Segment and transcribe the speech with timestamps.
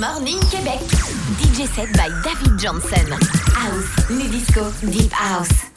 [0.00, 0.80] Morning Québec.
[1.38, 3.12] DJ set by David Johnson.
[3.54, 5.75] House, new disco, deep house.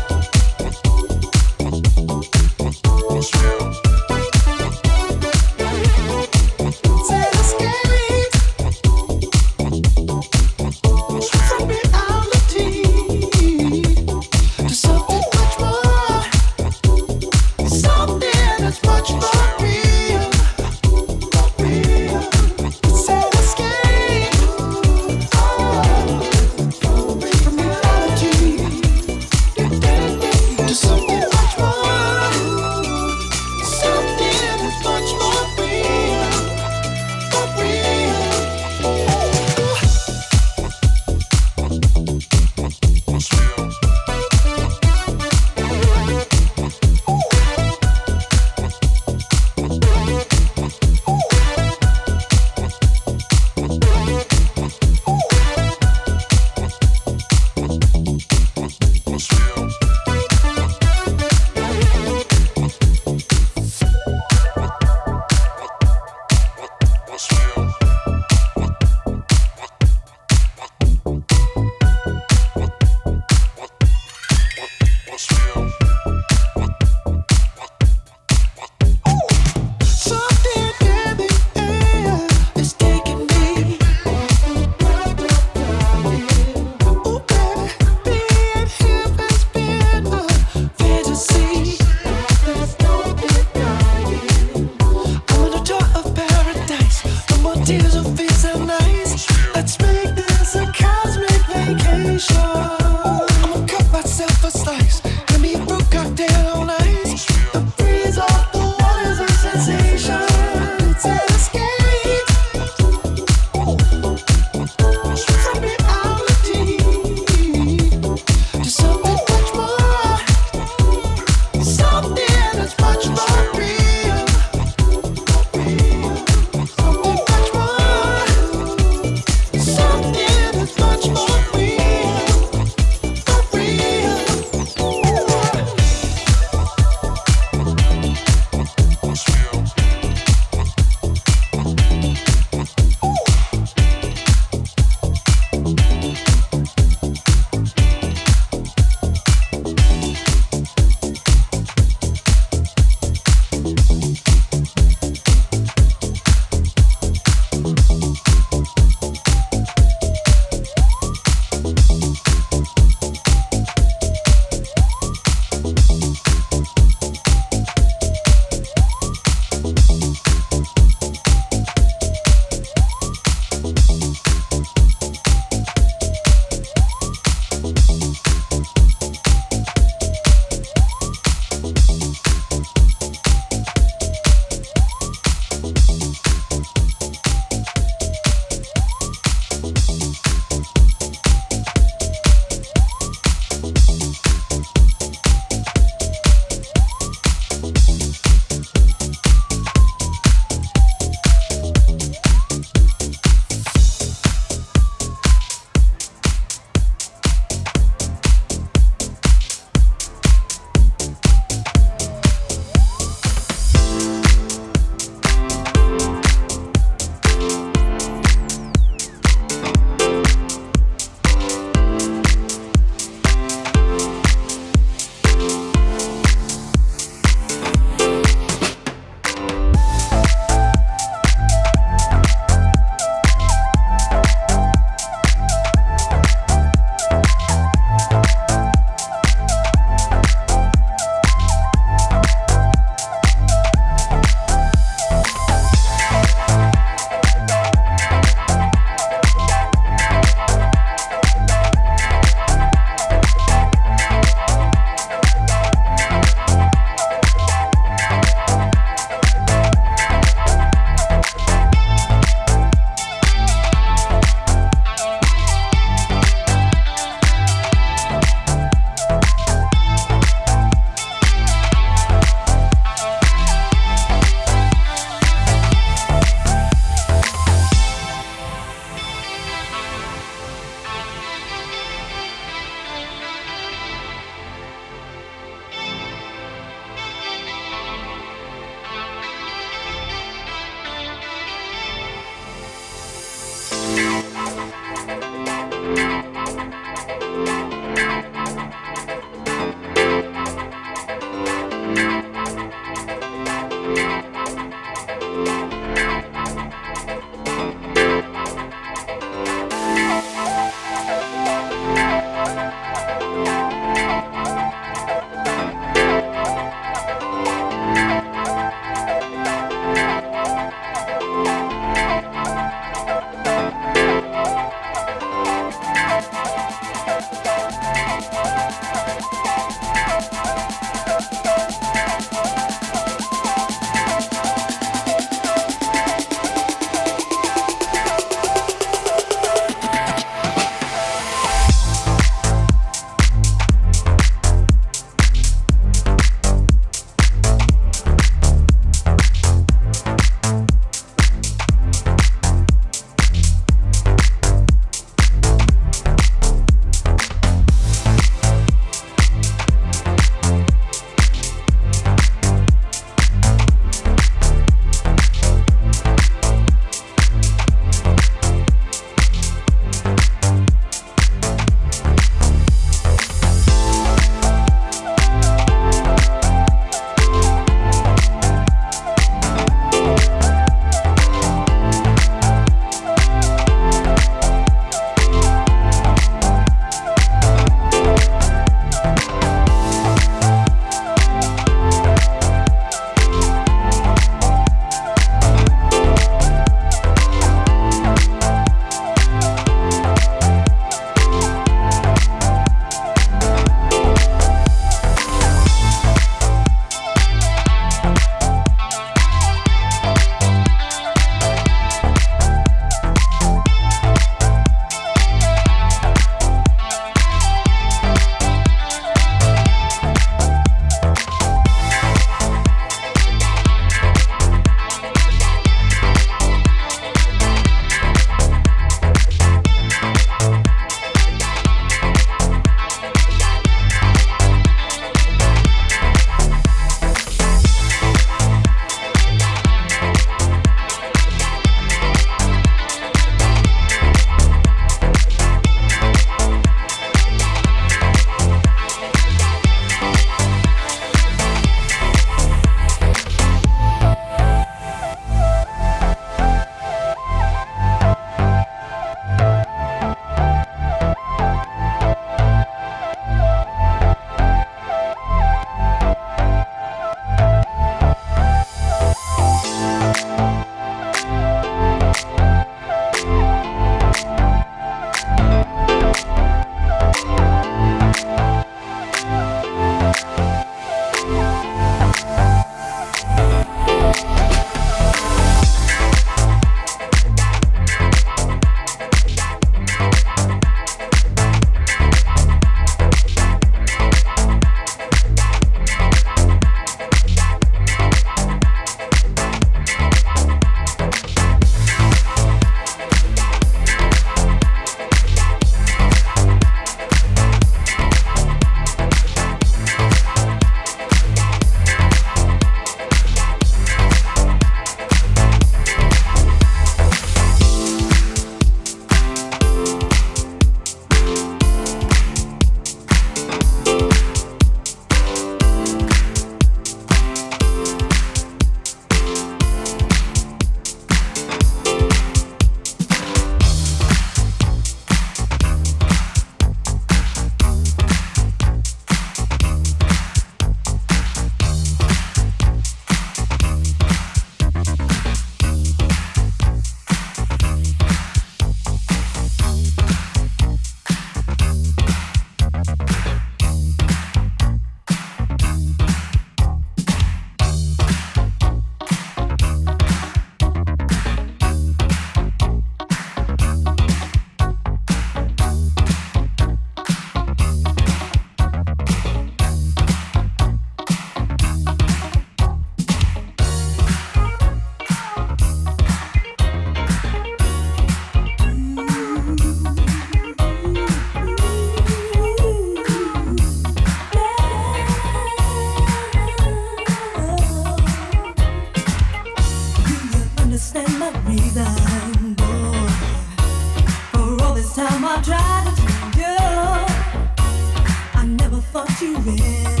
[598.91, 600.00] thought you read.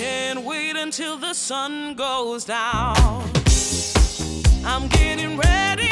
[0.00, 2.96] can't wait until the sun goes down.
[4.64, 5.89] I'm getting ready.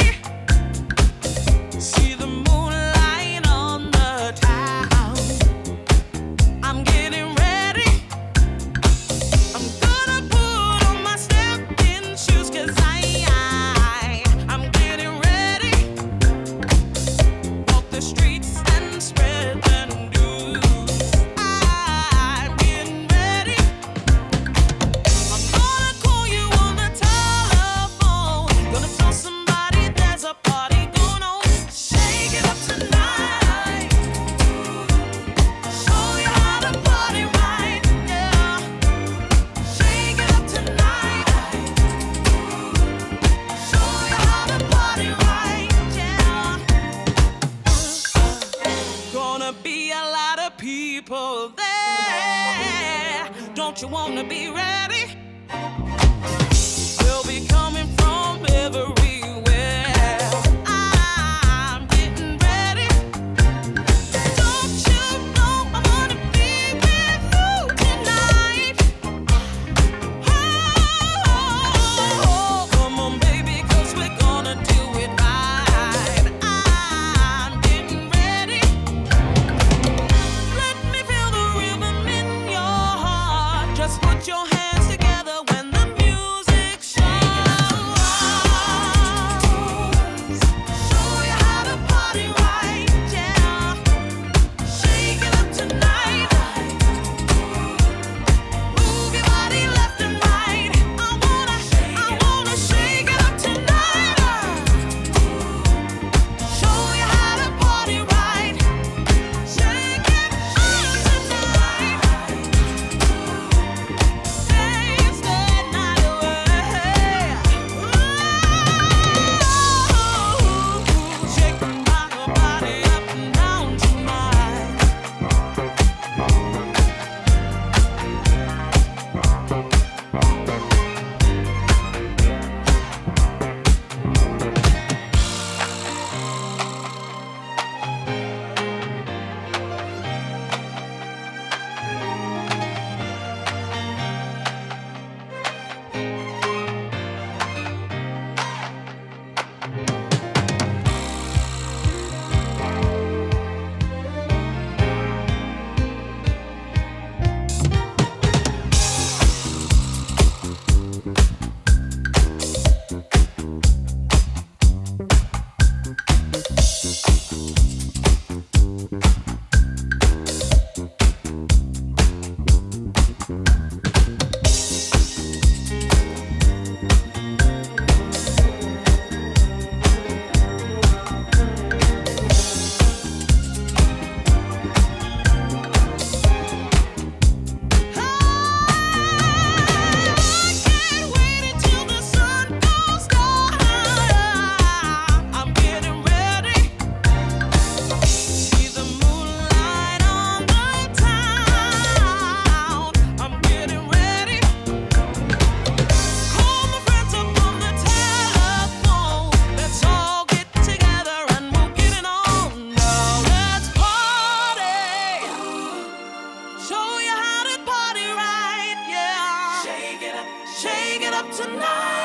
[221.21, 221.99] Thank